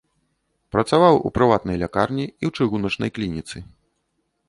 Працаваў 0.75 1.19
у 1.29 1.33
прыватнай 1.35 1.77
лякарні 1.83 2.25
і 2.29 2.35
ў 2.35 2.51
чыгуначнай 2.59 3.09
клініцы. 3.19 3.57